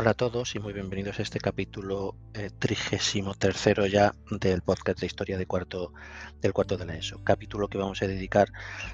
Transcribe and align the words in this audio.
Hola 0.00 0.12
a 0.12 0.14
todos 0.14 0.54
y 0.54 0.58
muy 0.60 0.72
bienvenidos 0.72 1.18
a 1.18 1.22
este 1.22 1.40
capítulo 1.40 2.14
eh, 2.32 2.48
trigésimo 2.58 3.34
tercero 3.34 3.86
ya 3.86 4.14
del 4.30 4.62
podcast 4.62 4.98
de 5.00 5.06
historia 5.06 5.36
de 5.36 5.44
cuarto, 5.44 5.92
del 6.40 6.52
cuarto 6.52 6.78
de 6.78 6.86
la 6.86 6.94
ESO. 6.94 7.22
Capítulo 7.22 7.68
que 7.68 7.76
vamos 7.76 8.00
a 8.00 8.06
dedicar 8.06 8.52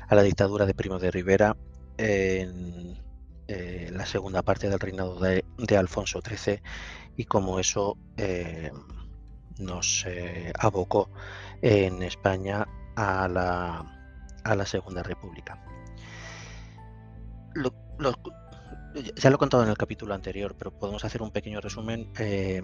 a 0.09 0.15
la 0.17 0.23
dictadura 0.23 0.67
de 0.67 0.75
Primo 0.75 0.99
de 0.99 1.11
Rivera 1.13 1.57
en 1.97 2.99
eh, 3.47 3.91
la 3.93 4.05
segunda 4.05 4.43
parte 4.43 4.69
del 4.69 4.81
reinado 4.81 5.21
de, 5.21 5.45
Alfonso 5.79 6.23
XIII 6.27 6.61
y 7.17 7.25
cómo 7.27 7.61
eso 7.61 7.99
eh, 8.17 8.73
nos 9.59 10.07
abocó 10.59 11.09
en 11.63 12.03
España 12.03 12.67
a 12.97 13.29
la 13.29 14.67
Segunda 14.67 15.05
República 15.05 15.66
ya 19.17 19.31
lo 19.31 19.37
he 19.37 19.39
contado 19.39 19.63
en 19.63 19.69
el 19.69 19.77
capítulo 19.77 20.15
anterior, 20.15 20.55
pero 20.59 20.71
podemos 20.71 21.05
hacer 21.05 21.23
un 21.23 21.31
pequeño 21.31 21.61
resumen 21.61 22.11
eh, 22.19 22.63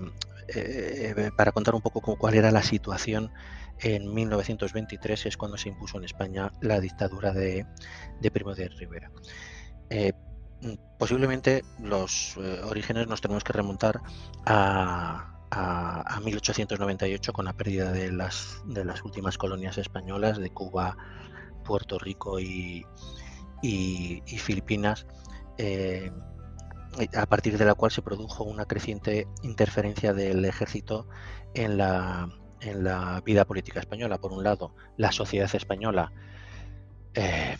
eh, 0.48 1.30
para 1.36 1.52
contar 1.52 1.74
un 1.74 1.82
poco 1.82 2.16
cuál 2.16 2.34
era 2.34 2.50
la 2.50 2.62
situación 2.62 3.30
en 3.80 4.12
1923, 4.12 5.26
es 5.26 5.36
cuando 5.36 5.56
se 5.56 5.68
impuso 5.68 5.98
en 5.98 6.04
España 6.04 6.52
la 6.60 6.80
dictadura 6.80 7.32
de, 7.32 7.66
Primo 8.32 8.54
de 8.54 8.68
Rivera. 8.68 9.10
Eh, 9.90 10.12
posiblemente 10.98 11.64
los 11.80 12.36
orígenes 12.36 13.08
nos 13.08 13.20
tenemos 13.20 13.42
que 13.44 13.52
remontar 13.52 14.00
a, 14.46 15.28
1898 16.24 17.32
con 17.32 17.44
la 17.44 17.52
pérdida 17.52 17.92
de 17.92 18.10
las, 18.10 18.62
de 18.64 18.84
las 18.86 19.02
últimas 19.02 19.36
colonias 19.36 19.76
españolas 19.76 20.38
de 20.38 20.48
Cuba, 20.50 20.96
Puerto 21.64 21.98
Rico 21.98 22.40
y, 22.40 22.86
y 23.62 24.20
Filipinas 24.38 25.06
eh, 25.58 26.10
a 27.16 27.26
partir 27.26 27.56
de 27.56 27.64
la 27.64 27.74
cual 27.74 27.90
se 27.90 28.02
produjo 28.02 28.44
una 28.44 28.66
creciente 28.66 29.26
interferencia 29.42 30.12
del 30.12 30.44
ejército 30.44 31.08
en 31.54 31.78
la, 31.78 32.28
en 32.60 32.84
la 32.84 33.22
vida 33.24 33.46
política 33.46 33.80
española. 33.80 34.18
Por 34.18 34.32
un 34.32 34.44
lado, 34.44 34.74
la 34.98 35.10
sociedad 35.10 35.50
española, 35.54 36.12
eh, 37.14 37.56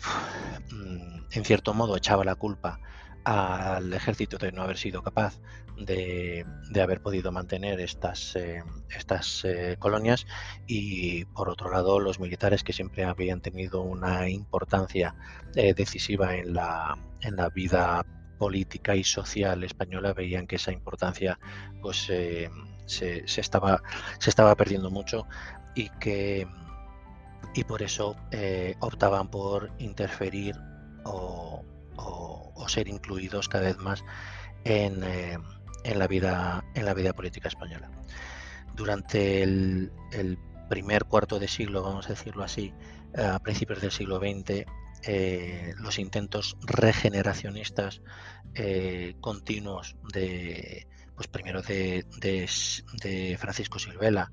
mm, 0.71 1.25
en 1.31 1.45
cierto 1.45 1.73
modo, 1.73 1.97
echaba 1.97 2.23
la 2.23 2.35
culpa 2.35 2.79
al 3.23 3.93
ejército 3.93 4.37
de 4.37 4.51
no 4.51 4.63
haber 4.63 4.77
sido 4.77 5.01
capaz 5.01 5.39
de, 5.77 6.45
haber 6.81 7.01
podido 7.01 7.31
mantener 7.31 7.79
estas, 7.79 8.35
eh, 8.35 8.61
estas 8.95 9.45
colonias 9.79 10.25
y 10.67 11.25
por 11.25 11.49
otro 11.49 11.71
lado 11.71 11.99
los 11.99 12.19
militares 12.19 12.63
que 12.63 12.73
siempre 12.73 13.05
habían 13.05 13.41
tenido 13.41 13.81
una 13.81 14.29
importancia 14.29 15.15
decisiva 15.53 16.35
en 16.35 16.53
la, 16.53 16.97
en 17.21 17.35
la 17.35 17.49
vida 17.49 18.05
política 18.43 18.93
y 18.95 19.05
social 19.05 19.63
española 19.63 20.13
veían 20.13 20.47
que 20.47 20.57
esa 20.57 20.73
importancia 20.73 21.39
pues 21.81 22.07
eh, 22.09 22.49
se, 22.85 23.23
estaba 23.25 23.81
se 24.19 24.29
estaba 24.29 24.53
perdiendo 24.55 24.89
mucho 24.91 25.25
y 25.75 25.87
que 25.91 26.45
y 27.53 27.63
por 27.63 27.81
eso 27.81 28.17
eh, 28.31 28.75
optaban 28.81 29.29
por 29.29 29.71
interferir 29.79 30.55
o, 31.05 31.63
ser 32.73 32.87
incluidos 32.87 33.49
cada 33.49 33.65
vez 33.65 33.77
más 33.77 34.03
en, 34.63 35.03
eh, 35.03 35.37
en, 35.83 35.99
la 35.99 36.07
vida 36.07 36.63
en 36.75 36.85
la 36.85 36.93
vida 36.93 37.13
política 37.13 37.47
española 37.47 37.89
durante 38.75 39.43
el, 39.43 39.91
primer 40.69 41.05
cuarto 41.05 41.37
de 41.37 41.47
siglo 41.47 41.83
vamos 41.83 42.07
a 42.07 42.09
decirlo 42.09 42.43
así 42.43 42.73
a 43.15 43.37
principios 43.39 43.81
del 43.81 43.91
siglo 43.91 44.17
XX 44.17 44.65
eh, 45.05 45.73
los 45.77 45.99
intentos 45.99 46.57
regeneracionistas 46.61 48.01
eh, 48.55 49.15
continuos 49.19 49.97
de, 50.13 50.87
pues 51.15 51.27
primero 51.27 51.61
de, 51.61 52.05
Francisco 53.37 53.77
Silvela, 53.77 54.31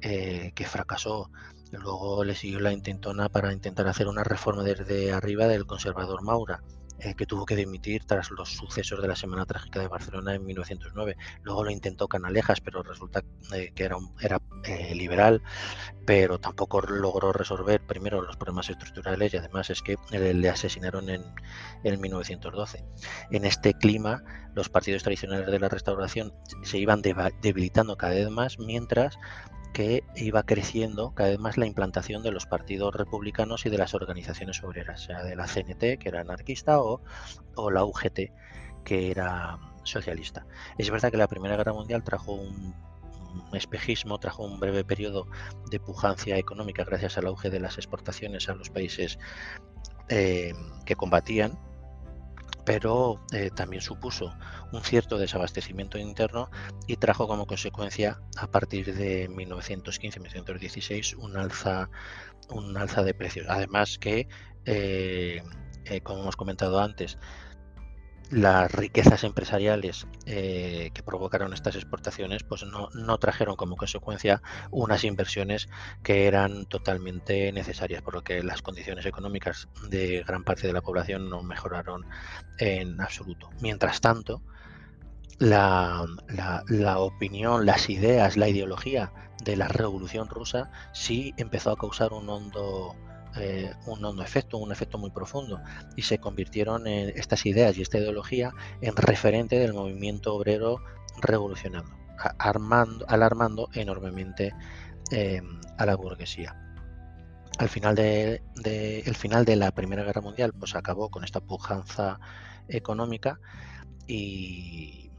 que 0.00 0.66
fracasó. 0.68 1.30
Luego 1.72 2.22
le 2.22 2.34
siguió 2.34 2.60
la 2.60 2.72
intentona 2.72 3.30
para 3.30 3.52
intentar 3.52 3.88
hacer 3.88 4.06
una 4.06 4.22
reforma 4.22 4.62
desde 4.62 5.12
arriba 5.12 5.48
del 5.48 5.66
conservador 5.66 6.22
Maura. 6.22 6.62
Eh, 6.98 7.14
que 7.14 7.26
tuvo 7.26 7.46
que 7.46 7.56
dimitir 7.56 8.04
tras 8.04 8.30
los 8.30 8.50
sucesos 8.50 9.02
de 9.02 9.08
la 9.08 9.16
Semana 9.16 9.44
Trágica 9.44 9.80
de 9.80 9.88
Barcelona 9.88 10.36
en 10.36 10.44
1909. 10.44 11.16
Luego 11.42 11.64
lo 11.64 11.70
intentó 11.70 12.06
Canalejas, 12.06 12.60
pero 12.60 12.82
resulta 12.84 13.24
eh, 13.52 13.72
que 13.74 13.84
era, 13.84 13.96
era 14.20 14.40
eh, 14.64 14.94
liberal, 14.94 15.42
pero 16.06 16.38
tampoco 16.38 16.80
logró 16.80 17.32
resolver 17.32 17.80
primero 17.84 18.22
los 18.22 18.36
problemas 18.36 18.70
estructurales 18.70 19.34
y 19.34 19.36
además 19.36 19.70
es 19.70 19.82
que 19.82 19.96
le 20.10 20.48
asesinaron 20.48 21.10
en, 21.10 21.24
en 21.82 22.00
1912. 22.00 22.84
En 23.32 23.44
este 23.46 23.74
clima, 23.74 24.22
los 24.54 24.68
partidos 24.68 25.02
tradicionales 25.02 25.48
de 25.48 25.58
la 25.58 25.68
restauración 25.68 26.32
se 26.62 26.78
iban 26.78 27.02
debilitando 27.02 27.96
cada 27.96 28.14
vez 28.14 28.30
más, 28.30 28.60
mientras 28.60 29.18
que 29.72 30.04
iba 30.14 30.42
creciendo 30.42 31.12
cada 31.14 31.30
vez 31.30 31.38
más 31.38 31.56
la 31.56 31.66
implantación 31.66 32.22
de 32.22 32.30
los 32.30 32.46
partidos 32.46 32.94
republicanos 32.94 33.66
y 33.66 33.70
de 33.70 33.78
las 33.78 33.94
organizaciones 33.94 34.62
obreras, 34.62 35.02
sea 35.02 35.22
de 35.22 35.34
la 35.34 35.46
CNT, 35.46 35.98
que 35.98 36.08
era 36.08 36.20
anarquista, 36.20 36.80
o, 36.80 37.00
la 37.70 37.84
UGT, 37.84 38.30
que 38.84 39.10
era 39.10 39.58
socialista. 39.84 40.46
Es 40.78 40.90
verdad 40.90 41.10
que 41.10 41.16
la 41.16 41.28
Primera 41.28 41.56
Guerra 41.56 41.72
Mundial 41.72 42.04
trajo 42.04 42.32
un, 42.32 42.74
espejismo, 43.54 44.18
trajo 44.18 44.44
un 44.44 44.60
breve 44.60 44.84
periodo 44.84 45.26
de 45.70 45.80
pujancia 45.80 46.36
económica 46.36 46.84
gracias 46.84 47.16
al 47.16 47.26
auge 47.26 47.48
de 47.48 47.60
las 47.60 47.78
exportaciones 47.78 48.48
a 48.50 48.54
los 48.54 48.68
países 48.68 49.18
eh, 50.10 50.52
que 50.84 50.96
combatían, 50.96 51.58
pero 52.64 53.20
eh, 53.32 53.50
también 53.54 53.82
supuso 53.82 54.34
un 54.72 54.82
cierto 54.82 55.18
desabastecimiento 55.18 55.98
interno 55.98 56.50
y 56.86 56.96
trajo 56.96 57.26
como 57.26 57.46
consecuencia 57.46 58.20
a 58.36 58.46
partir 58.50 58.94
de 58.94 59.28
1915-1916 59.30 61.16
un 61.16 61.36
alza, 61.36 61.90
un 62.48 62.76
alza 62.76 63.02
de 63.02 63.14
precios. 63.14 63.46
Además 63.48 63.98
que, 63.98 64.28
eh, 64.64 65.42
eh, 65.84 66.00
como 66.02 66.22
hemos 66.22 66.36
comentado 66.36 66.80
antes, 66.80 67.18
las 68.32 68.72
riquezas 68.72 69.24
empresariales 69.24 70.06
eh, 70.24 70.90
que 70.94 71.02
provocaron 71.02 71.52
estas 71.52 71.76
exportaciones 71.76 72.42
pues 72.42 72.64
no, 72.64 72.88
no, 72.94 73.18
trajeron 73.18 73.56
como 73.56 73.76
consecuencia 73.76 74.40
unas 74.70 75.04
inversiones 75.04 75.68
que 76.02 76.26
eran 76.26 76.64
totalmente 76.64 77.52
necesarias, 77.52 78.00
por 78.00 78.14
lo 78.14 78.24
que 78.24 78.42
las 78.42 78.62
condiciones 78.62 79.04
económicas 79.04 79.68
de 79.90 80.24
gran 80.26 80.44
parte 80.44 80.66
de 80.66 80.72
la 80.72 80.80
población 80.80 81.28
no 81.28 81.42
mejoraron 81.42 82.06
en 82.58 82.98
absoluto. 83.02 83.50
Mientras 83.60 84.00
tanto, 84.00 84.42
la, 85.38 86.06
la, 86.68 86.98
opinión, 87.00 87.66
las 87.66 87.90
ideas, 87.90 88.38
la 88.38 88.48
ideología 88.48 89.12
de 89.44 89.56
la 89.56 89.68
revolución 89.68 90.28
rusa 90.28 90.70
sí 90.94 91.34
empezó 91.36 91.70
a 91.70 91.76
causar 91.76 92.14
un 92.14 92.30
hondo 92.30 92.96
eh, 93.36 93.72
un 93.86 94.04
hondo 94.04 94.22
efecto, 94.22 94.58
un 94.58 94.72
efecto 94.72 94.98
muy 94.98 95.10
profundo, 95.10 95.60
y 95.96 96.02
se 96.02 96.18
convirtieron 96.18 96.86
en 96.86 97.10
estas 97.16 97.46
ideas 97.46 97.76
y 97.76 97.82
esta 97.82 97.98
ideología 97.98 98.52
en 98.80 98.94
referente 98.96 99.58
del 99.58 99.72
movimiento 99.72 100.34
obrero 100.34 100.78
revolucionario, 101.20 101.90
armando, 102.38 103.04
alarmando 103.08 103.68
enormemente 103.74 104.52
em, 105.10 105.60
a 105.78 105.86
la 105.86 105.96
burguesía. 105.96 106.56
Al 107.58 107.68
final 107.68 107.94
de, 107.94 108.42
el 108.64 109.14
final 109.14 109.44
de 109.44 109.56
la 109.56 109.70
Primera 109.72 110.02
Guerra 110.04 110.20
Mundial, 110.20 110.52
pues 110.58 110.74
acabó 110.74 111.10
con 111.10 111.24
esta 111.24 111.40
pujanza 111.40 112.18
económica 112.68 113.38
y, 114.06 115.10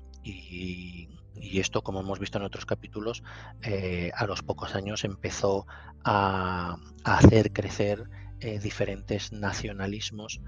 esto, 1.59 1.81
como 1.81 2.01
hemos 2.01 2.19
visto 2.19 2.37
en 2.37 2.43
otros 2.43 2.65
capítulos, 2.65 3.23
eh, 3.61 4.11
a 4.15 4.25
los 4.25 4.43
pocos 4.43 4.75
años 4.75 5.03
empezó 5.03 5.65
a, 6.03 6.77
hacer 7.03 7.51
crecer 7.51 8.03
eh, 8.39 8.59
diferentes 8.59 9.31
nacionalismos 9.31 10.41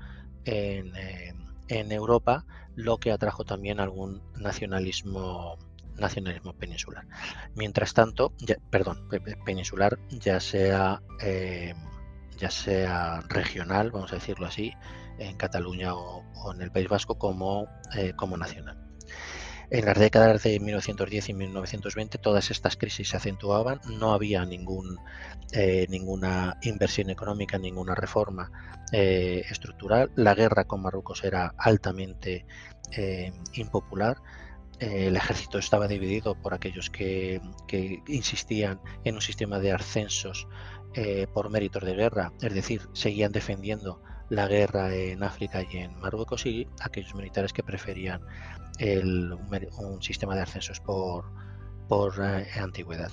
en, 0.45 0.95
eh, 0.95 1.33
en, 1.67 1.91
Europa, 1.91 2.45
lo 2.75 2.97
que 2.97 3.11
atrajo 3.11 3.45
también 3.45 3.79
algún 3.79 4.21
nacionalismo 4.37 5.57
peninsular. 6.59 7.07
Mientras 7.55 7.93
tanto, 7.93 8.33
perdón, 8.69 9.09
peninsular, 9.45 9.97
ya 10.09 10.39
sea 10.39 11.01
ya 12.37 12.51
sea 12.51 13.21
regional, 13.29 13.91
vamos 13.91 14.11
a 14.11 14.15
decirlo 14.15 14.45
así, 14.45 14.73
en 15.19 15.37
Cataluña 15.37 15.95
o, 15.95 16.21
o 16.35 16.53
en 16.53 16.61
el 16.61 16.69
País 16.69 16.89
Vasco 16.89 17.17
como, 17.17 17.69
como 18.17 18.35
nacional. 18.35 18.84
En 19.75 19.83
las 19.83 19.99
décadas 19.99 20.41
de 20.43 20.57
1910 20.57 21.27
y 21.27 21.33
1920 21.33 22.17
todas 22.19 22.49
estas 22.49 22.77
crisis 22.77 23.09
se 23.09 23.17
acentuaban, 23.17 23.81
no 23.99 24.13
había 24.13 24.45
ningún, 24.45 24.97
eh, 25.51 25.85
ninguna 25.89 26.57
inversión 26.61 27.09
económica, 27.09 27.57
ninguna 27.57 27.93
reforma 27.93 28.49
eh, 28.93 29.43
estructural, 29.49 30.11
la 30.15 30.33
guerra 30.33 30.63
con 30.63 30.81
Marruecos 30.81 31.25
era 31.25 31.53
altamente 31.57 32.45
eh, 32.95 33.33
impopular, 33.51 34.15
el 34.79 35.17
ejército 35.17 35.57
estaba 35.57 35.89
dividido 35.89 36.41
por 36.41 36.53
aquellos 36.53 36.89
que, 36.89 37.41
que 37.67 38.01
insistían 38.07 38.79
en 39.03 39.15
un 39.15 39.21
sistema 39.21 39.59
de 39.59 39.73
ascensos 39.73 40.47
por 41.33 41.49
méritos 41.49 41.83
de 41.83 41.95
guerra, 41.95 42.31
es 42.41 42.53
decir, 42.53 42.87
seguían 42.93 43.33
defendiendo 43.33 44.01
la 44.29 44.47
guerra 44.47 44.93
en 44.93 45.23
África 45.23 45.63
y 45.69 45.77
en 45.77 45.99
Marruecos 45.99 46.45
y 46.45 46.67
aquellos 46.81 47.13
militares 47.15 47.53
que 47.53 47.63
preferían 47.63 48.21
un 48.79 50.01
sistema 50.01 50.35
de 50.35 50.41
ascensos 50.41 50.79
por, 50.79 51.25
por 51.87 52.13
eh, 52.21 52.47
antigüedad. 52.59 53.11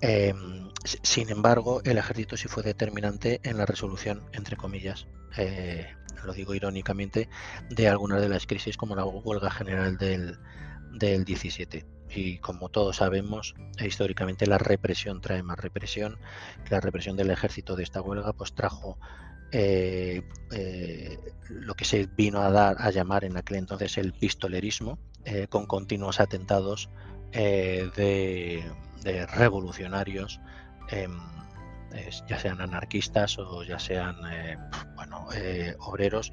Em, 0.00 0.70
sin 0.84 1.30
embargo, 1.30 1.80
el 1.84 1.98
ejército 1.98 2.36
sí 2.36 2.48
fue 2.48 2.62
determinante 2.62 3.40
en 3.44 3.56
la 3.56 3.66
resolución, 3.66 4.22
entre 4.32 4.56
comillas, 4.56 5.06
eh, 5.36 5.86
lo 6.24 6.32
digo 6.32 6.54
irónicamente, 6.54 7.28
de 7.70 7.88
algunas 7.88 8.20
de 8.20 8.28
las 8.28 8.46
crisis 8.46 8.76
como 8.76 8.94
la 8.94 9.04
huelga 9.04 9.50
general 9.50 9.96
del, 9.96 10.38
del 10.92 11.24
17. 11.24 11.95
Y 12.14 12.38
como 12.38 12.68
todos 12.68 12.96
sabemos, 12.96 13.54
históricamente 13.84 14.46
la 14.46 14.58
represión 14.58 15.20
trae 15.20 15.42
más 15.42 15.58
represión. 15.58 16.18
La 16.70 16.80
represión 16.80 17.16
del 17.16 17.30
ejército 17.30 17.76
de 17.76 17.82
esta 17.82 18.00
huelga 18.00 18.32
pues 18.32 18.54
trajo 18.54 18.98
eh, 19.52 20.22
eh, 20.52 21.18
lo 21.48 21.74
que 21.74 21.84
se 21.84 22.08
vino 22.16 22.40
a 22.40 22.50
dar 22.50 22.76
a 22.78 22.90
llamar 22.90 23.24
en 23.24 23.36
aquel 23.36 23.58
entonces 23.58 23.98
el 23.98 24.12
pistolerismo, 24.12 24.98
con 25.48 25.66
continuos 25.66 26.20
atentados 26.20 26.88
de 27.32 28.64
de 29.06 29.24
revolucionarios, 29.26 30.40
em, 30.90 31.16
ya 32.28 32.38
sean 32.38 32.60
anarquistas 32.60 33.38
o 33.38 33.62
ya 33.62 33.78
sean 33.78 34.16
eh, 34.30 34.58
bueno, 34.96 35.28
eh, 35.34 35.74
obreros, 35.78 36.32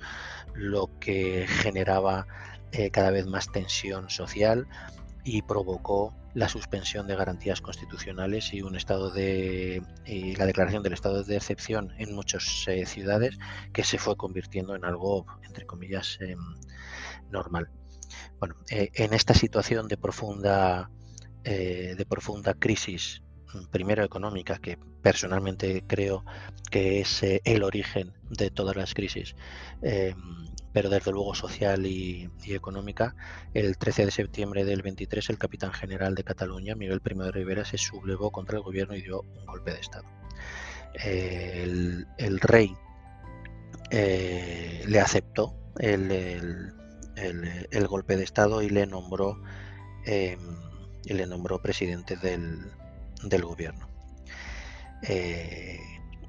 lo 0.54 0.90
que 1.00 1.46
generaba 1.48 2.28
eh, 2.72 2.90
cada 2.90 3.12
vez 3.12 3.28
más 3.28 3.52
tensión 3.52 4.10
social 4.10 4.68
y 5.24 5.42
provocó 5.42 6.16
la 6.34 6.50
suspensión 6.50 7.08
de 7.08 7.16
garantías 7.16 7.62
constitucionales 7.62 8.54
y 8.54 8.62
un 8.62 8.76
estado 8.76 9.12
de 9.12 9.84
la 10.38 10.46
declaración 10.46 10.84
del 10.84 10.94
estado 10.94 11.24
de 11.24 11.36
excepción 11.36 11.94
en 11.98 12.14
muchas 12.16 12.44
ciudades 12.86 13.38
que 13.72 13.84
se 13.84 14.00
fue 14.00 14.18
convirtiendo 14.18 14.76
en 14.76 14.84
algo 14.84 15.26
entre 15.44 15.66
comillas 15.66 16.18
em, 16.22 16.40
normal. 17.30 17.70
Bueno, 18.40 18.56
en 18.70 19.14
esta 19.14 19.34
situación 19.34 19.88
de 19.88 19.98
profunda 19.98 20.90
eh, 21.46 21.96
de 21.98 22.06
profunda 22.06 22.54
crisis, 22.54 23.22
mm, 23.54 23.66
primero 23.70 24.04
económica, 24.04 24.60
que 24.60 24.78
personalmente 25.02 25.84
creo 25.86 26.24
que 26.72 27.02
es 27.02 27.22
eh, 27.22 27.42
el 27.44 27.64
origen 27.64 28.14
de 28.30 28.50
todas 28.50 28.78
las 28.78 28.94
crisis, 28.94 29.36
em, 29.82 30.16
pero 30.74 30.90
desde 30.90 31.12
luego 31.12 31.36
social 31.36 31.86
y, 31.86 32.30
económica, 32.48 33.16
el 33.54 33.78
13 33.78 34.06
de 34.06 34.12
septiembre 34.12 34.66
del 34.66 34.82
23 34.82 35.30
el 35.30 35.38
capitán 35.38 35.72
general 35.72 36.16
de 36.16 36.24
Cataluña, 36.24 36.76
Miguel 36.76 37.00
Primo 37.00 37.24
de 37.24 37.32
Rivera, 37.32 37.64
se 37.64 37.78
sublevó 37.78 38.32
contra 38.32 38.58
el 38.58 38.64
gobierno 38.64 38.96
y 38.96 39.04
dio 39.04 39.22
un 39.22 39.46
golpe 39.46 39.72
de 39.72 39.80
Estado. 39.80 40.06
el, 40.96 42.40
rey 42.40 42.76
eh, 43.92 44.84
le 44.88 45.00
aceptó 45.00 45.56
el, 45.78 46.74
golpe 47.88 48.18
de 48.18 48.24
Estado 48.24 48.64
y 48.64 48.70
le 48.70 48.88
nombró 48.88 49.40
em, 50.06 50.40
y 51.06 51.14
le 51.14 51.28
nombró 51.28 51.62
presidente 51.62 52.18
del, 52.18 52.72
gobierno. 53.44 53.88
Eh, 55.04 55.80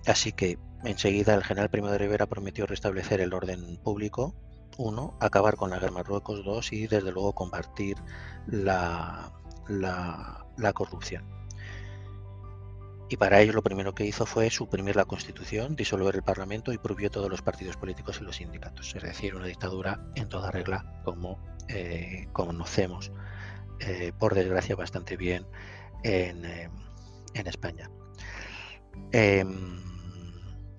así 0.07 0.33
que 0.33 0.59
enseguida 0.85 1.35
el 1.35 1.45
general 1.45 1.71
Primo 1.71 1.89
de 1.89 1.99
Rivera 1.99 2.27
prometió 2.27 2.67
restablecer 2.67 3.21
el 3.21 3.35
orden 3.35 3.77
público, 3.83 4.35
uno, 4.77 5.17
acabar 5.21 5.57
con 5.57 5.71
la 5.71 5.79
guerra 5.79 5.93
Marruecos, 5.93 6.45
dos, 6.45 6.73
y 6.73 6.87
desde 6.87 7.13
luego 7.13 7.35
combatir 7.35 7.97
la, 8.47 9.33
corrupción. 10.75 11.25
Y 13.09 13.17
para 13.17 13.41
ello 13.41 13.53
lo 13.53 13.63
primero 13.63 13.95
que 13.95 14.07
hizo 14.07 14.27
fue 14.27 14.51
suprimir 14.51 14.97
la 14.97 15.05
constitución, 15.05 15.77
disolver 15.77 16.17
el 16.17 16.23
parlamento 16.23 16.73
y 16.73 16.79
prohibió 16.79 17.11
todos 17.11 17.31
los 17.31 17.43
partidos 17.43 17.77
políticos 17.77 18.19
y 18.21 18.25
los 18.25 18.37
sindicatos. 18.37 18.95
Es 18.97 19.03
decir, 19.03 19.35
una 19.37 19.47
dictadura 19.47 20.01
en 20.17 20.29
toda 20.29 20.51
regla 20.51 21.01
como 21.05 21.39
eh, 21.69 22.29
conocemos 22.33 23.13
eh, 23.81 24.13
por 24.19 24.35
desgracia, 24.35 24.75
bastante 24.75 25.17
bien 25.17 25.47
en, 26.03 26.45
eh, 26.45 26.71
España. 27.35 27.91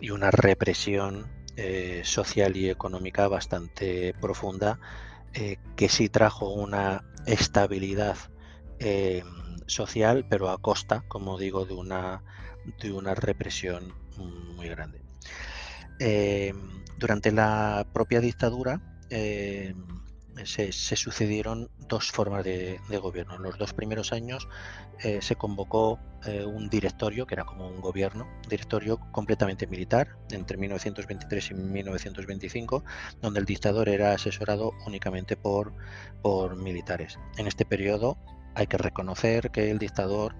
Y 0.05 0.11
una 0.11 0.29
represión 0.29 1.25
eh, 1.57 2.03
social 2.03 2.55
y 2.57 2.69
económica 2.69 3.27
bastante 3.27 4.13
profunda 4.21 4.79
que 5.75 5.89
sí 5.89 6.09
trajo 6.09 6.53
una 6.53 7.03
estabilidad 7.25 8.15
em, 8.77 9.25
social, 9.65 10.27
pero 10.29 10.51
a 10.51 10.59
costa, 10.59 11.03
como 11.07 11.39
digo, 11.39 11.65
de 11.65 11.73
una, 11.73 12.21
de 12.83 12.91
una 12.91 13.15
represión 13.15 13.95
muy 14.55 14.69
grande. 14.69 15.01
Durante 16.99 17.31
la 17.31 17.87
propia 17.91 18.21
dictadura, 18.21 18.79
se, 20.45 20.71
sucedieron 20.71 21.69
dos 21.88 22.12
formas 22.12 22.44
de, 22.44 22.80
gobierno. 23.01 23.36
En 23.36 23.44
los 23.44 23.57
dos 23.57 23.74
primeros 23.74 24.13
años 24.13 24.47
eh, 25.03 25.19
se 25.21 25.36
convocó 25.36 26.00
eh, 26.25 26.45
un 26.45 26.69
directorio, 26.69 27.25
que 27.27 27.36
era 27.36 27.45
como 27.45 27.68
un 27.68 27.81
gobierno, 27.81 28.27
directorio 28.50 29.00
completamente 29.12 29.68
militar, 29.68 30.18
entre 30.31 30.57
1923 30.57 31.51
y 31.51 31.53
1925, 31.53 32.83
donde 33.21 33.39
el 33.39 33.45
dictador 33.45 33.89
era 33.89 34.13
asesorado 34.13 34.71
únicamente 34.86 35.36
por, 35.36 35.74
por 36.21 36.56
militares. 36.56 37.19
En 37.38 37.48
este 37.48 37.65
periodo 37.65 38.18
hay 38.56 38.68
que 38.68 38.77
reconocer 38.77 39.51
que 39.51 39.69
el 39.69 39.80
dictador 39.80 40.36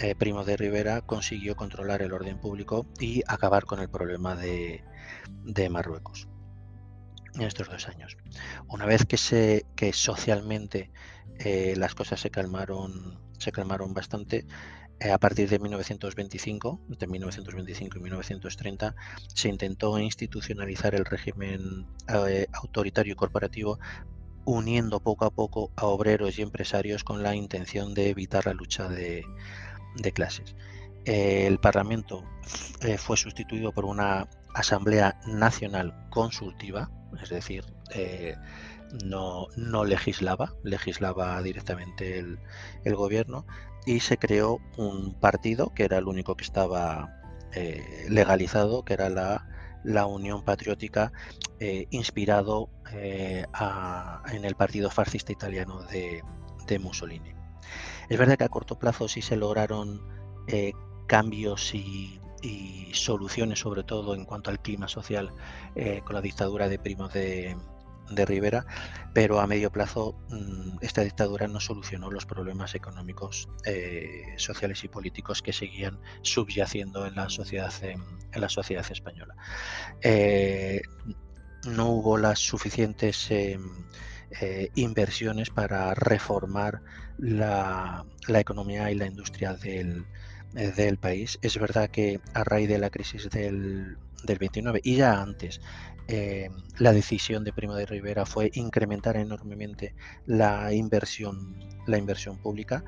eh, 0.00 0.14
Primo 0.14 0.44
de 0.44 0.56
Rivera 0.56 1.00
consiguió 1.02 1.56
controlar 1.56 2.02
el 2.02 2.12
orden 2.12 2.38
público 2.38 2.86
y 2.98 3.22
acabar 3.26 3.64
con 3.64 3.80
el 3.80 3.88
problema 3.88 4.34
de 4.34 4.82
Marruecos 5.70 6.28
en 7.34 7.42
estos 7.42 7.68
dos 7.68 7.88
años. 7.88 8.16
Una 8.68 8.86
vez 8.86 9.04
que, 9.04 9.16
se, 9.16 9.66
que 9.76 9.92
socialmente 9.92 10.90
eh, 11.38 11.74
las 11.76 11.94
cosas 11.94 12.20
se 12.20 12.30
calmaron, 12.30 13.18
se 13.38 13.52
calmaron 13.52 13.92
bastante, 13.92 14.46
eh, 15.00 15.10
a 15.10 15.18
partir 15.18 15.48
de 15.48 15.58
1925, 15.58 16.80
entre 16.90 17.08
1925 17.08 17.98
y 17.98 18.02
1930, 18.02 18.94
se 19.34 19.48
intentó 19.48 19.98
institucionalizar 19.98 20.94
el 20.94 21.04
régimen 21.04 21.86
eh, 22.08 22.46
autoritario 22.52 23.12
y 23.12 23.16
corporativo 23.16 23.78
uniendo 24.46 25.00
poco 25.00 25.24
a 25.24 25.30
poco 25.30 25.72
a 25.74 25.86
obreros 25.86 26.38
y 26.38 26.42
empresarios 26.42 27.02
con 27.02 27.22
la 27.22 27.34
intención 27.34 27.94
de 27.94 28.10
evitar 28.10 28.46
la 28.46 28.52
lucha 28.52 28.88
de, 28.88 29.24
de 29.96 30.12
clases. 30.12 30.54
el 31.06 31.58
Parlamento 31.58 32.24
fue 32.98 33.16
sustituido 33.16 33.72
por 33.72 33.86
una 33.86 34.28
Asamblea 34.54 35.18
Nacional 35.26 35.94
Consultiva, 36.10 36.90
es 37.22 37.28
decir, 37.30 37.64
eh, 37.94 38.36
no, 39.04 39.48
legislaba, 39.84 40.54
legislaba 40.62 41.40
directamente 41.42 42.18
el, 42.18 42.38
gobierno 42.94 43.46
y 43.86 44.00
se 44.00 44.18
creó 44.18 44.60
un 44.76 45.14
partido 45.14 45.72
que 45.74 45.84
era 45.84 45.98
el 45.98 46.06
único 46.06 46.36
que 46.36 46.44
estaba 46.44 47.20
eh, 47.52 48.06
legalizado, 48.08 48.84
que 48.84 48.94
era 48.94 49.08
la, 49.08 49.46
la 49.82 50.06
Unión 50.06 50.44
Patriótica, 50.44 51.12
eh, 51.60 51.86
inspirado 51.90 52.70
en 52.92 54.44
el 54.44 54.54
partido 54.54 54.90
fascista 54.90 55.32
italiano 55.32 55.82
de, 55.84 56.22
de, 56.66 56.78
Mussolini. 56.78 57.34
Es 58.08 58.18
verdad 58.18 58.38
que 58.38 58.44
a 58.44 58.48
corto 58.48 58.78
plazo 58.78 59.08
sí 59.08 59.20
se 59.20 59.36
lograron 59.36 60.00
cambios 61.06 61.74
y 61.74 62.20
y 62.44 62.90
soluciones 62.92 63.60
sobre 63.60 63.82
todo 63.82 64.14
en 64.14 64.24
cuanto 64.24 64.50
al 64.50 64.60
clima 64.60 64.86
social 64.86 65.32
eh, 65.74 66.02
con 66.04 66.14
la 66.14 66.20
dictadura 66.20 66.68
de 66.68 66.78
Primo 66.78 67.08
de, 67.08 67.56
Rivera, 68.26 68.66
pero 69.14 69.40
a 69.40 69.46
medio 69.46 69.72
plazo 69.72 70.14
mm, 70.28 70.76
esta 70.82 71.00
dictadura 71.00 71.48
no 71.48 71.58
solucionó 71.58 72.10
los 72.10 72.26
problemas 72.26 72.74
económicos, 72.74 73.48
eh, 73.64 74.34
sociales 74.36 74.84
y 74.84 74.88
políticos 74.88 75.40
que 75.40 75.54
seguían 75.54 75.98
subyaciendo 76.20 77.06
en 77.06 77.14
la 77.14 77.30
sociedad, 77.30 77.72
en, 77.82 78.02
la 78.34 78.50
sociedad 78.50 78.84
española. 78.90 79.34
Eh, 80.02 80.82
no 81.66 81.88
hubo 81.88 82.18
las 82.18 82.40
suficientes 82.40 83.32
inversiones 84.74 85.48
para 85.48 85.94
reformar 85.94 86.82
la, 87.16 88.04
la, 88.26 88.40
economía 88.40 88.90
y 88.90 88.96
la 88.96 89.06
industria 89.06 89.54
del, 89.54 90.04
del 90.54 90.98
país. 90.98 91.38
Es 91.42 91.58
verdad 91.58 91.90
que 91.90 92.20
a 92.32 92.44
raíz 92.44 92.68
de 92.68 92.78
la 92.78 92.90
crisis 92.90 93.28
del, 93.30 93.98
29 94.26 94.80
y 94.82 94.96
ya 94.96 95.20
antes, 95.20 95.60
eh, 96.08 96.48
la 96.78 96.92
decisión 96.92 97.44
de 97.44 97.52
Primo 97.52 97.74
de 97.74 97.86
Rivera 97.86 98.24
fue 98.24 98.50
incrementar 98.54 99.16
enormemente 99.16 99.94
la 100.26 100.72
inversión, 100.72 101.58
la 101.86 101.98
inversión 101.98 102.38
pública, 102.38 102.84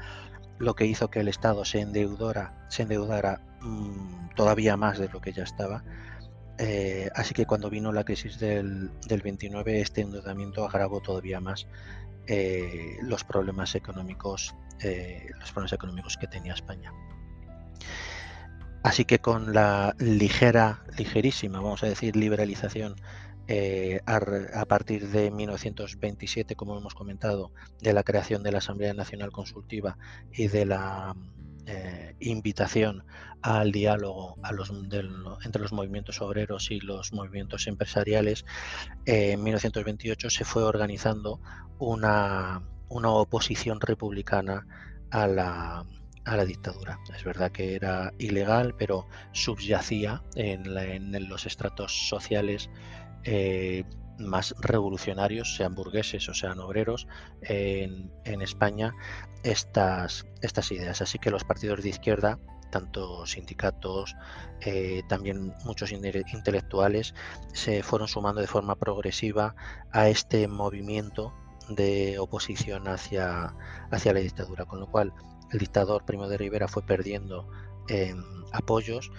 lo 0.58 0.74
que 0.74 0.86
hizo 0.86 1.10
que 1.10 1.20
el 1.20 1.28
Estado 1.28 1.64
se 1.64 1.80
endeudara, 1.80 2.66
se 2.70 2.82
endeudara 2.82 3.42
mm, 3.60 4.34
todavía 4.36 4.76
más 4.76 4.98
de 4.98 5.08
lo 5.08 5.20
que 5.20 5.32
ya 5.32 5.42
estaba. 5.42 5.84
Eh, 6.58 7.10
así 7.14 7.34
que 7.34 7.44
cuando 7.44 7.68
vino 7.68 7.92
la 7.92 8.04
crisis 8.04 8.38
del, 8.38 8.90
29, 9.08 9.80
este 9.80 10.02
endeudamiento 10.02 10.64
agravó 10.64 11.00
todavía 11.00 11.40
más 11.40 11.66
los 13.02 13.22
problemas 13.22 13.76
económicos, 13.76 14.52
los 15.38 15.52
problemas 15.52 15.72
económicos 15.74 16.16
que 16.16 16.26
tenía 16.26 16.54
España. 16.54 16.92
Así 18.86 19.04
que 19.04 19.18
con 19.18 19.52
la 19.52 19.96
ligera, 19.98 20.84
ligerísima, 20.96 21.58
vamos 21.58 21.82
a 21.82 21.88
decir, 21.88 22.14
liberalización 22.14 22.94
eh, 23.48 23.98
a, 24.06 24.64
partir 24.66 25.08
de 25.08 25.32
1927, 25.32 26.54
como 26.54 26.78
hemos 26.78 26.94
comentado, 26.94 27.50
de 27.80 27.92
la 27.92 28.04
creación 28.04 28.44
de 28.44 28.52
la 28.52 28.58
Asamblea 28.58 28.94
Nacional 28.94 29.32
Consultiva 29.32 29.98
y 30.32 30.46
de 30.46 30.66
la 30.66 31.16
eh, 31.66 32.14
invitación 32.20 33.04
al 33.42 33.72
diálogo 33.72 34.36
entre 35.44 35.62
los 35.62 35.72
movimientos 35.72 36.20
obreros 36.20 36.70
y 36.70 36.78
los 36.78 37.12
movimientos 37.12 37.66
empresariales, 37.66 38.44
eh, 39.04 39.32
en 39.32 39.42
1928 39.42 40.30
se 40.30 40.44
fue 40.44 40.62
organizando 40.62 41.40
una, 41.80 42.62
oposición 42.88 43.80
republicana 43.80 44.64
a 45.10 45.26
la, 45.26 45.84
dictadura. 46.44 46.98
Es 47.14 47.24
verdad 47.24 47.52
que 47.52 47.74
era 47.74 48.12
ilegal, 48.18 48.74
pero 48.76 49.06
subyacía 49.32 50.22
en 50.34 51.28
los 51.28 51.46
estratos 51.46 52.08
sociales 52.08 52.68
eh, 53.24 53.84
más 54.18 54.54
revolucionarios, 54.60 55.56
sean 55.56 55.74
burgueses 55.74 56.28
o 56.28 56.34
sean 56.34 56.58
obreros, 56.60 57.06
en, 57.42 58.10
España 58.40 58.94
estas, 59.42 60.26
estas 60.42 60.72
ideas. 60.72 61.02
Así 61.02 61.18
que 61.18 61.30
los 61.30 61.44
partidos 61.44 61.82
de 61.82 61.90
izquierda, 61.90 62.38
tanto 62.70 63.26
sindicatos, 63.26 64.16
eh, 64.60 65.02
también 65.08 65.52
muchos 65.64 65.92
intelectuales, 65.92 67.14
se 67.52 67.82
fueron 67.82 68.08
sumando 68.08 68.40
de 68.40 68.46
forma 68.46 68.76
progresiva 68.76 69.54
a 69.92 70.08
este 70.08 70.48
movimiento 70.48 71.34
de 71.68 72.18
oposición 72.18 72.88
hacia, 72.88 73.54
hacia 73.90 74.12
la 74.12 74.20
dictadura, 74.20 74.64
con 74.64 74.80
lo 74.80 74.86
cual 74.86 75.12
el 75.52 75.58
dictador 75.58 76.04
Primo 76.04 76.28
de 76.28 76.38
Rivera 76.38 76.68
fue 76.68 76.82
perdiendo 76.82 77.48
em, 77.88 78.22
apoyos 78.52 79.10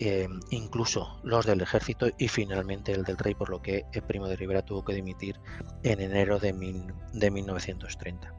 Em, 0.00 0.38
incluso 0.50 1.18
los 1.24 1.44
del 1.44 1.60
ejército 1.60 2.08
y 2.18 2.28
finalmente 2.28 2.92
el 2.92 3.02
del 3.02 3.18
rey, 3.18 3.34
por 3.34 3.50
lo 3.50 3.60
que 3.60 3.84
el 3.92 4.02
Primo 4.02 4.28
de 4.28 4.36
Rivera 4.36 4.62
tuvo 4.62 4.84
que 4.84 4.94
dimitir 4.94 5.40
en 5.82 6.00
enero 6.00 6.38
de, 6.38 6.52
1930. 6.52 8.32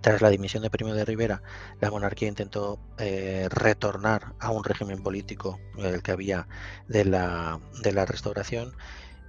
Tras 0.00 0.22
la 0.22 0.30
dimisión 0.30 0.62
de 0.62 0.70
Primo 0.70 0.94
de 0.94 1.04
Rivera, 1.04 1.42
la 1.80 1.90
monarquía 1.90 2.28
intentó 2.28 2.78
eh, 2.96 3.48
retornar 3.50 4.32
a 4.38 4.50
un 4.50 4.64
régimen 4.64 5.02
político, 5.02 5.60
el 5.76 6.02
que 6.02 6.12
había 6.12 6.48
de 6.86 7.04
la, 7.04 7.60
de 7.82 7.92
la 7.92 8.06
restauración, 8.06 8.74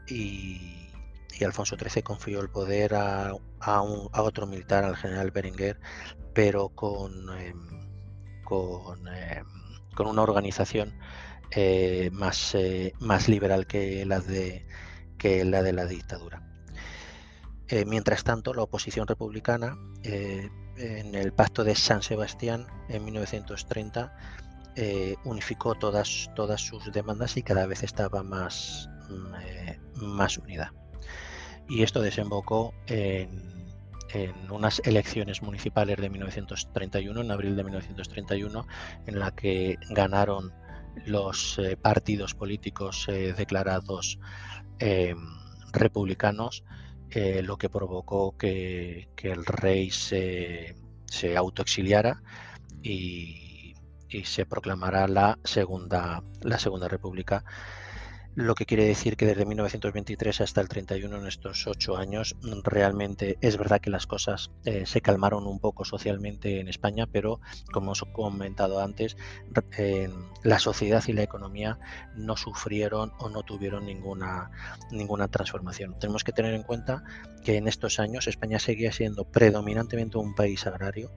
y, 0.08 0.89
Alfonso 1.46 1.78
XIII 1.78 2.04
confió 2.04 2.42
el 2.42 2.50
poder 2.50 2.96
a, 2.96 3.34
otro 4.14 4.48
militar, 4.48 4.84
al 4.84 4.98
general 4.98 5.32
Berenguer, 5.32 5.80
pero 6.34 6.70
con, 6.70 7.30
em, 7.38 7.80
con 8.44 10.08
una 10.08 10.22
organización 10.22 10.94
eh, 11.52 12.10
más, 12.12 12.54
eh, 12.54 12.94
liberal 13.28 13.66
que 13.66 14.06
la 14.06 14.20
de, 14.20 14.66
la, 15.46 15.86
dictadura. 15.86 16.44
Eh, 17.68 17.86
mientras 17.86 18.24
tanto, 18.24 18.54
la 18.54 18.64
oposición 18.64 19.08
republicana, 19.08 19.78
en 20.04 21.16
el 21.16 21.34
pacto 21.34 21.64
de 21.64 21.76
San 21.76 22.02
Sebastián 22.02 22.68
en 22.88 23.04
1930, 23.04 24.16
unificó 25.26 25.76
todas, 25.76 26.30
sus 26.58 26.92
demandas 26.94 27.36
y 27.38 27.44
cada 27.44 27.66
vez 27.66 27.84
estaba 27.84 28.24
más, 28.24 28.90
mm, 29.10 30.06
más 30.06 30.38
unida. 30.38 30.74
Y 31.70 31.84
esto 31.84 32.02
desembocó 32.02 32.74
en 32.88 33.50
en 34.14 34.52
unas 34.52 34.82
elecciones 34.86 35.42
municipales 35.42 35.98
de 35.98 36.10
1931, 36.10 37.22
en 37.22 37.32
abril 37.32 37.56
de 37.56 37.64
1931, 37.64 38.68
en 39.06 39.20
la 39.20 39.32
que 39.32 39.78
ganaron 39.90 40.54
los 41.06 41.60
eh, 41.60 41.78
partidos 41.78 42.34
políticos 42.34 43.08
eh, 43.08 43.34
declarados 43.38 44.20
eh, 44.80 45.16
republicanos, 45.72 46.64
lo 47.12 47.58
que 47.58 47.70
provocó 47.70 48.38
que, 48.38 49.08
el 49.24 49.44
rey 49.44 49.90
se, 49.90 50.76
se 51.06 51.36
autoexiliara 51.36 52.22
y, 52.84 53.74
y, 54.10 54.26
se 54.26 54.46
proclamara 54.46 55.08
la 55.08 55.40
segunda, 55.44 56.22
la 56.44 56.60
segunda 56.60 56.88
república 56.88 57.44
lo 58.40 58.56
que 58.56 58.66
quiere 58.66 58.86
decir 58.86 59.18
que 59.18 59.26
desde 59.26 59.46
1923 59.46 60.40
hasta 60.40 60.62
el 60.62 60.70
31, 60.70 61.18
en 61.18 61.28
estos 61.28 61.68
ocho 61.68 61.98
años, 61.98 62.38
realmente 62.64 63.38
es 63.42 63.58
verdad 63.58 63.82
que 63.82 63.90
las 63.90 64.08
cosas 64.08 64.50
eh, 64.64 64.86
se 64.86 65.02
calmaron 65.02 65.46
un 65.46 65.60
poco 65.60 65.84
socialmente 65.84 66.62
en 66.62 66.70
España, 66.70 67.06
pero 67.06 67.42
como 67.74 67.92
os 67.92 68.02
he 68.02 68.12
comentado 68.14 68.82
antes, 68.82 69.18
la 70.44 70.60
sociedad 70.60 71.04
y 71.08 71.14
la 71.14 71.24
economía 71.24 71.80
no 72.16 72.38
sufrieron 72.38 73.12
o 73.20 73.28
no 73.28 73.44
tuvieron 73.44 73.86
ninguna, 73.86 74.52
ninguna 74.90 75.28
transformación. 75.28 76.00
Tenemos 76.00 76.24
que 76.24 76.32
tener 76.32 76.54
en 76.54 76.64
cuenta 76.64 77.04
que 77.44 77.58
en 77.58 77.68
estos 77.68 78.00
años 78.00 78.28
España 78.28 78.60
seguía 78.60 78.94
siendo 78.94 79.26
predominantemente 79.26 80.18
un 80.18 80.34
país 80.34 80.66
agrario, 80.66 81.12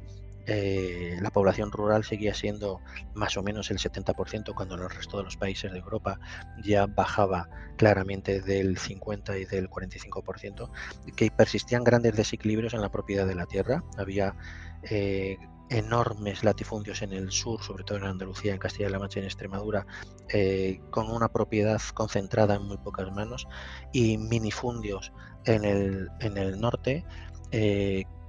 eh, 0.46 1.16
la 1.20 1.30
población 1.30 1.70
rural 1.70 2.04
seguía 2.04 2.34
siendo 2.34 2.80
más 3.14 3.36
o 3.36 3.42
menos 3.42 3.70
el 3.70 3.78
70% 3.78 4.54
cuando 4.54 4.74
en 4.74 4.82
el 4.82 4.90
resto 4.90 5.18
de 5.18 5.24
los 5.24 5.36
países 5.36 5.72
de 5.72 5.78
Europa 5.78 6.18
ya 6.64 6.86
bajaba 6.86 7.48
claramente 7.76 8.40
del 8.40 8.76
50 8.76 9.38
y 9.38 9.44
del 9.44 9.70
45%, 9.70 10.70
que 11.14 11.30
persistían 11.30 11.84
grandes 11.84 12.16
desequilibrios 12.16 12.74
en 12.74 12.80
la 12.80 12.90
propiedad 12.90 13.26
de 13.26 13.34
la 13.34 13.46
tierra. 13.46 13.84
Había 13.96 14.34
eh, 14.82 15.36
enormes 15.70 16.44
latifundios 16.44 17.02
en 17.02 17.12
el 17.12 17.30
sur, 17.30 17.62
sobre 17.62 17.84
todo 17.84 17.98
en 17.98 18.04
Andalucía, 18.04 18.52
en 18.52 18.58
Castilla-La 18.58 18.98
Mancha 18.98 19.20
y 19.20 19.22
en 19.22 19.26
Extremadura, 19.26 19.86
eh, 20.28 20.80
con 20.90 21.10
una 21.10 21.28
propiedad 21.28 21.80
concentrada 21.94 22.56
en 22.56 22.62
muy 22.64 22.78
pocas 22.78 23.10
manos, 23.12 23.46
y 23.92 24.18
minifundios 24.18 25.12
en 25.44 25.64
el, 25.64 26.08
en 26.20 26.36
el 26.36 26.60
norte, 26.60 27.04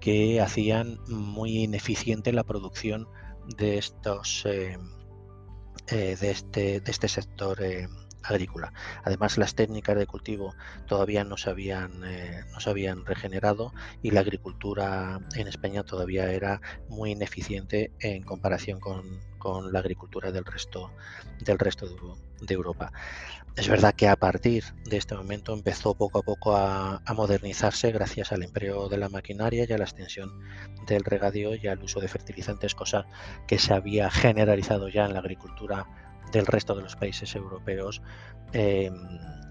que 0.04 0.42
hacían 0.42 1.00
muy 1.08 1.64
ineficiente 1.64 2.34
la 2.34 2.44
producción 2.44 3.08
de 3.56 3.78
estos 3.78 4.46
eh, 4.46 4.78
eh, 5.88 6.18
de, 6.20 6.30
este, 6.30 6.82
de 6.82 6.92
este 6.92 7.08
sector 7.08 7.64
eh, 7.64 7.88
agrícola. 8.22 8.74
Además, 9.06 9.38
las 9.38 9.56
técnicas 9.56 9.96
de 9.96 10.06
cultivo 10.06 10.56
todavía 10.88 11.24
no 11.24 11.38
se 11.38 11.50
habían, 11.50 12.02
no 12.02 12.60
se 12.60 12.70
habían 12.70 13.06
regenerado 13.06 13.72
y 14.02 14.12
la 14.12 14.20
agricultura 14.20 15.22
en 15.38 15.48
España 15.48 15.84
todavía 15.84 16.34
era 16.34 16.60
muy 16.90 17.12
ineficiente 17.12 17.94
en 18.02 18.24
comparación 18.24 18.82
con, 18.82 19.22
con 19.38 19.72
la 19.72 19.80
agricultura 19.80 20.34
del 20.34 20.44
resto, 20.44 20.92
del 21.40 21.60
resto 21.60 21.86
de, 21.86 21.94
Europa. 21.94 22.22
Es 23.56 23.68
verdad 23.68 23.94
que 23.94 24.08
a 24.08 24.16
partir 24.16 24.64
de 24.86 24.98
este 24.98 25.16
momento 25.16 25.54
empezó 25.54 25.94
poco 25.94 26.20
a 26.20 26.24
poco 26.24 26.56
a, 26.58 27.02
modernizarse 27.14 27.92
gracias 27.92 28.32
al 28.32 28.42
empleo 28.42 28.90
de 28.90 28.98
la 28.98 29.10
maquinaria 29.10 29.66
y 29.68 29.72
a 29.72 29.78
la 29.78 29.84
extensión 29.84 30.32
del 30.88 31.04
regadío 31.04 31.54
y 31.56 31.68
al 31.68 31.84
uso 31.84 32.00
de 32.00 32.08
fertilizantes, 32.08 32.74
cosa 32.74 33.06
que 33.48 33.60
se 33.60 33.74
había 33.74 34.10
generalizado 34.10 34.90
ya 34.90 35.06
en 35.06 35.14
la 35.14 35.20
agricultura 35.20 35.86
del 36.32 36.48
resto 36.48 36.74
de 36.74 36.82
los 36.82 36.96
países 36.96 37.36
europeos 37.36 38.02
em, 38.54 38.96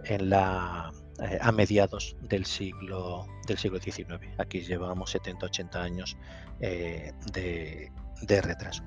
en 0.05 0.31
la, 0.31 0.91
eh, 1.21 1.39
a 1.41 1.53
mediados 1.53 2.17
del 2.23 2.45
siglo, 2.45 3.29
del 3.47 3.59
siglo 3.59 3.79
XIX. 3.79 4.19
Aquí 4.39 4.63
llevamos 4.63 5.15
70-80 5.15 5.77
años 5.77 6.17
eh, 6.61 7.13
de 7.33 8.43
retraso. 8.43 8.83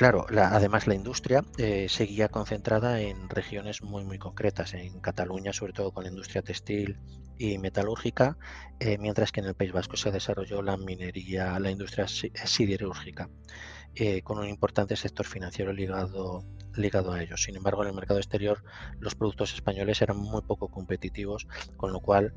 Claro, 0.00 0.24
además 0.30 0.86
la 0.86 0.94
industria 0.94 1.44
eh, 1.58 1.86
seguía 1.90 2.30
concentrada 2.30 3.02
en 3.02 3.28
regiones 3.28 3.82
muy 3.82 4.02
muy 4.02 4.16
concretas, 4.18 4.72
en 4.72 4.98
Cataluña 4.98 5.52
sobre 5.52 5.74
todo 5.74 5.92
con 5.92 6.04
la 6.04 6.08
industria 6.08 6.40
textil 6.40 6.96
y 7.36 7.58
metalúrgica, 7.58 8.38
eh, 8.78 8.96
mientras 8.96 9.30
que 9.30 9.40
en 9.40 9.46
el 9.48 9.54
País 9.54 9.72
Vasco 9.72 9.98
se 9.98 10.10
desarrolló 10.10 10.62
la 10.62 10.78
minería, 10.78 11.60
la 11.60 11.70
industria 11.70 12.06
siderúrgica, 12.08 13.28
eh, 13.94 14.22
con 14.22 14.38
un 14.38 14.48
importante 14.48 14.96
sector 14.96 15.26
financiero 15.26 15.70
ligado, 15.74 16.46
a 17.12 17.22
ello. 17.22 17.36
Sin 17.36 17.56
embargo, 17.56 17.82
en 17.82 17.88
el 17.90 17.94
mercado 17.94 18.20
exterior 18.20 18.64
los 19.00 19.14
productos 19.14 19.52
españoles 19.52 20.00
eran 20.00 20.16
muy 20.16 20.40
poco 20.40 20.68
competitivos, 20.68 21.46
con 21.76 21.92
lo 21.92 22.00
cual 22.00 22.32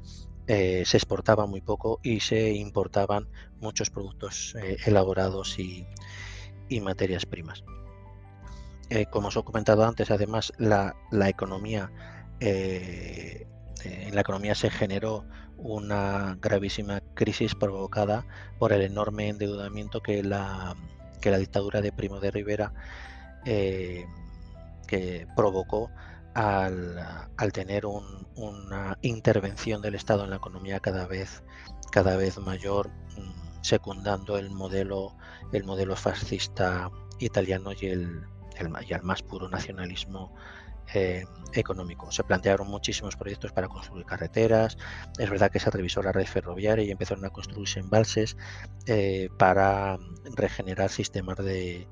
se 0.45 0.81
exportaba 0.97 1.45
muy 1.45 1.61
poco 1.61 2.01
y 2.03 2.19
se 2.19 2.51
importaban 2.51 3.29
muchos 3.61 3.89
productos 3.89 4.53
elaborados 4.85 5.57
y, 5.57 5.87
y 6.69 6.81
materias 6.81 7.25
primas. 7.25 7.63
Eh, 8.89 9.05
como 9.09 9.29
os 9.29 9.35
he 9.35 9.43
comentado 9.43 9.85
antes, 9.85 10.11
además 10.11 10.53
la, 10.57 10.95
economía 11.27 11.91
eh, 12.39 13.47
eh, 13.83 14.05
en 14.07 14.15
la 14.15 14.21
economía 14.21 14.55
se 14.55 14.69
generó 14.69 15.25
una 15.57 16.37
gravísima 16.41 17.01
crisis 17.13 17.55
provocada 17.55 18.25
por 18.59 18.73
el 18.73 18.81
enorme 18.81 19.29
endeudamiento 19.29 20.01
que 20.01 20.21
la, 20.23 20.75
que 21.21 21.31
la 21.31 21.37
dictadura 21.37 21.81
de 21.81 21.91
Primo 21.91 22.19
de 22.19 22.31
Rivera 22.31 22.73
que 23.45 25.27
provocó 25.35 25.89
al, 26.33 27.51
tener 27.51 27.85
una 27.85 28.97
intervención 29.01 29.81
del 29.81 29.95
Estado 29.95 30.23
en 30.23 30.31
la 30.31 30.37
economía 30.37 30.79
cada 30.79 31.07
vez, 31.07 31.43
cada 31.91 32.15
vez 32.15 32.37
mayor, 32.39 32.89
mm, 33.17 33.42
secundando 33.63 34.37
el 34.37 34.51
modelo, 34.51 35.15
el 35.53 35.63
modelo 35.63 35.95
fascista 35.95 36.91
italiano 37.19 37.71
y 37.71 37.87
el, 37.87 38.21
y 38.87 38.93
al 38.93 39.03
más 39.03 39.23
puro 39.23 39.49
nacionalismo 39.49 40.35
eh, 40.93 41.25
económico. 41.53 42.11
Se 42.11 42.23
plantearon 42.23 42.67
muchísimos 42.67 43.15
proyectos 43.15 43.53
para 43.53 43.69
construir 43.69 44.05
carreteras, 44.05 44.77
es 45.17 45.29
verdad 45.29 45.49
que 45.49 45.59
se 45.59 45.71
revisó 45.71 46.03
la 46.03 46.11
red 46.11 46.25
ferroviaria 46.25 46.83
y 46.83 46.91
empezaron 46.91 47.25
a 47.25 47.29
construirse 47.29 47.79
embalses 47.79 48.35
eh, 48.85 49.29
para 49.39 49.97
regenerar 50.35 50.89
sistemas 50.89 51.37
de, 51.37 51.87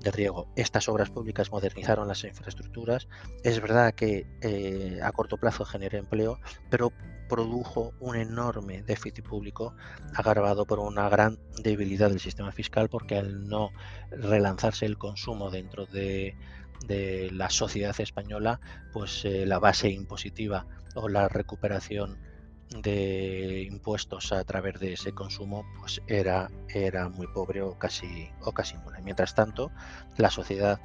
de 0.00 0.10
riego. 0.10 0.48
Estas 0.56 0.88
obras 0.88 1.10
públicas 1.10 1.50
modernizaron 1.50 2.08
las 2.08 2.24
infraestructuras. 2.24 3.08
Es 3.44 3.60
verdad 3.60 3.94
que 3.94 4.26
eh, 4.40 4.98
a 5.02 5.12
corto 5.12 5.36
plazo 5.36 5.64
generó 5.64 5.98
empleo, 5.98 6.38
pero 6.70 6.92
produjo 7.28 7.94
un 8.00 8.16
enorme 8.16 8.82
déficit 8.82 9.24
público 9.24 9.74
agravado 10.14 10.66
por 10.66 10.80
una 10.80 11.08
gran 11.08 11.38
debilidad 11.62 12.10
del 12.10 12.18
sistema 12.18 12.50
fiscal 12.50 12.88
porque 12.88 13.16
al 13.16 13.46
no 13.48 13.70
relanzarse 14.10 14.84
el 14.84 14.98
consumo 14.98 15.50
dentro 15.50 15.86
de, 15.86 16.36
la 17.30 17.50
sociedad 17.50 17.94
española, 18.00 18.58
pues 18.92 19.24
eh, 19.24 19.44
la 19.46 19.58
base 19.58 19.90
impositiva 19.90 20.66
o 20.94 21.08
la 21.08 21.28
recuperación 21.28 22.18
de 22.70 23.66
impuestos 23.68 24.32
a 24.32 24.44
través 24.44 24.78
de 24.78 24.92
ese 24.92 25.12
consumo 25.12 25.64
pues 25.78 26.00
era, 26.06 26.50
era 26.68 27.08
muy 27.08 27.26
pobre 27.26 27.62
o 27.62 27.78
casi, 27.78 28.30
o 28.42 28.52
casi 28.52 28.76
nula. 28.78 29.00
Mientras 29.00 29.34
tanto, 29.34 29.70
la 30.16 30.30
sociedad 30.30 30.80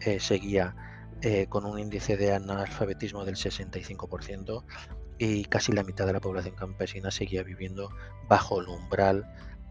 eh, 0.00 0.18
seguía 0.18 0.74
eh, 1.22 1.46
con 1.48 1.66
un 1.66 1.78
índice 1.78 2.16
de 2.16 2.34
analfabetismo 2.34 3.24
del 3.24 3.36
65% 3.36 4.64
y 5.18 5.44
casi 5.44 5.72
la 5.72 5.82
mitad 5.82 6.06
de 6.06 6.14
la 6.14 6.20
población 6.20 6.54
campesina 6.54 7.10
seguía 7.10 7.42
viviendo 7.42 7.90
bajo 8.28 8.60
el 8.60 8.68
umbral 8.68 9.26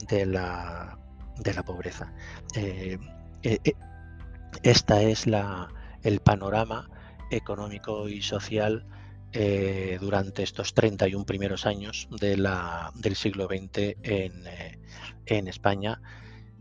de 0.08 0.26
la, 0.26 1.00
de 1.40 1.54
la 1.54 1.64
pobreza. 1.64 2.14
Eh, 2.56 2.98
esta 4.64 5.02
es 5.02 5.28
la, 5.28 5.68
el 6.04 6.20
panorama 6.20 6.90
económico 7.32 8.08
y 8.08 8.22
social 8.22 8.86
eh, 9.38 9.98
durante 10.00 10.44
estos 10.44 10.74
31 10.74 11.26
primeros 11.26 11.66
años 11.66 12.08
del 12.10 13.16
siglo 13.16 13.48
XX 13.48 13.98
en, 14.02 14.48
eh, 14.48 14.80
en 15.26 15.50
España, 15.50 16.02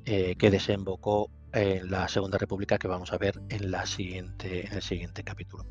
eh, 0.05 0.35
que 0.37 0.51
desembocó 0.51 1.31
en 1.53 1.89
la 1.89 2.09
Segunda 2.09 2.37
República 2.37 2.77
que 2.77 2.89
vamos 2.89 3.13
a 3.13 3.19
ver 3.19 3.41
en, 3.49 3.71
la 3.71 3.85
en 3.99 4.73
el 4.73 4.83
siguiente 4.83 5.23
capítulo. 5.23 5.65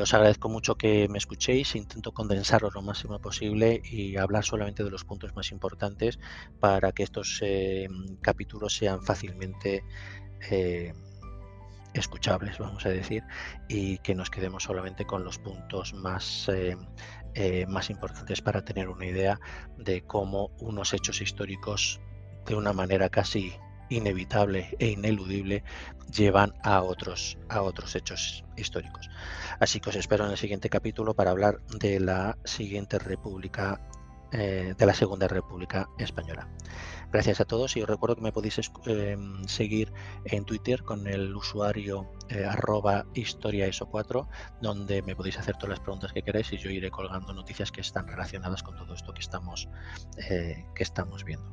os 0.00 0.14
agradezco 0.14 0.48
mucho 0.48 0.76
que 0.76 1.08
me 1.08 1.18
escuchéis, 1.18 1.74
intento 1.74 2.12
condensarlo 2.12 2.70
lo 2.70 2.82
máximo 2.82 3.20
posible 3.20 3.82
y 3.84 4.16
hablar 4.16 4.44
solamente 4.44 4.84
de 4.84 4.90
los 4.90 5.04
puntos 5.04 5.34
más 5.34 5.50
importantes 5.50 6.20
para 6.60 6.92
que 6.92 7.02
estos 7.02 7.42
capítulos 8.22 8.76
sean 8.76 9.02
fácilmente 9.02 9.82
escuchables, 11.94 12.58
vamos 12.58 12.84
a 12.86 12.90
decir, 12.90 13.24
y 13.68 13.98
que 13.98 14.14
nos 14.14 14.30
quedemos 14.30 14.64
solamente 14.64 15.04
con 15.04 15.24
los 15.24 15.38
puntos 15.38 15.94
más, 15.94 16.48
eh, 16.48 16.76
eh, 17.34 17.66
más 17.66 17.90
importantes 17.90 18.40
para 18.40 18.64
tener 18.64 18.88
una 18.88 19.06
idea 19.06 19.40
de 19.76 20.02
cómo 20.02 20.50
unos 20.60 20.92
hechos 20.92 21.20
históricos, 21.20 22.00
de 22.46 22.54
una 22.54 22.72
manera 22.72 23.08
casi 23.08 23.52
inevitable 23.90 24.76
e 24.78 24.88
ineludible, 24.88 25.62
llevan 26.12 26.54
a 26.62 26.82
otros, 26.82 27.38
a 27.48 27.62
otros 27.62 27.94
hechos 27.94 28.44
históricos. 28.56 29.08
Así 29.60 29.80
que 29.80 29.90
os 29.90 29.96
espero 29.96 30.24
en 30.24 30.32
el 30.32 30.36
siguiente 30.36 30.68
capítulo 30.68 31.14
para 31.14 31.30
hablar 31.30 31.60
de 31.78 32.00
la 32.00 32.36
siguiente 32.44 32.98
república, 32.98 33.80
eh, 34.32 34.74
de 34.76 34.86
la 34.86 34.94
Segunda 34.94 35.28
República 35.28 35.88
Española. 35.98 36.48
Gracias 37.10 37.40
a 37.40 37.46
todos 37.46 37.76
y 37.76 37.82
os 37.82 37.88
recuerdo 37.88 38.16
que 38.16 38.22
me 38.22 38.32
podéis 38.32 38.60
em, 38.84 39.44
seguir 39.48 39.92
en 40.24 40.44
Twitter 40.44 40.82
con 40.82 41.06
el 41.06 41.34
usuario 41.34 42.12
eh, 42.28 42.44
arroba 42.44 43.06
historiaeso4 43.14 44.28
donde 44.60 45.00
me 45.00 45.16
podéis 45.16 45.38
hacer 45.38 45.56
todas 45.56 45.70
las 45.70 45.80
preguntas 45.80 46.12
que 46.12 46.22
queráis 46.22 46.52
y 46.52 46.58
yo 46.58 46.68
iré 46.68 46.90
colgando 46.90 47.32
noticias 47.32 47.72
que 47.72 47.80
están 47.80 48.06
relacionadas 48.06 48.62
con 48.62 48.76
todo 48.76 48.92
esto 48.92 49.14
que 49.14 49.20
estamos, 49.20 49.70
eh, 50.18 50.66
que 50.74 50.82
estamos 50.82 51.24
viendo. 51.24 51.50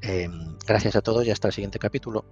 Em, 0.00 0.56
gracias 0.64 0.94
a 0.94 1.02
todos 1.02 1.26
y 1.26 1.32
hasta 1.32 1.48
el 1.48 1.54
siguiente 1.54 1.80
capítulo. 1.80 2.24